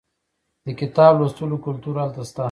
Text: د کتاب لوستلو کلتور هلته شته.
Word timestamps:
د 0.65 0.67
کتاب 0.79 1.13
لوستلو 1.19 1.57
کلتور 1.65 1.95
هلته 2.03 2.21
شته. 2.29 2.39